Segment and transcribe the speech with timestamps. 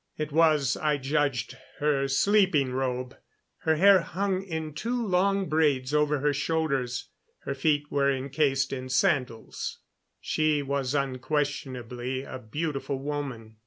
[0.17, 3.15] It was, I judged, her sleeping robe.
[3.59, 8.89] Her hair hung in two long braids over her shoulders; her feet were incased in
[8.89, 9.77] sandals.
[10.19, 13.57] She was unquestionably a beautiful woman.